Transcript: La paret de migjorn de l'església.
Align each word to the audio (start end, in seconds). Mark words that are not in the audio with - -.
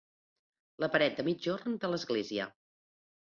La 0.83 0.89
paret 0.95 1.19
de 1.19 1.25
migjorn 1.27 1.77
de 1.83 1.91
l'església. 1.93 2.47